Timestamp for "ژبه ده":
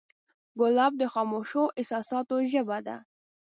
2.51-2.97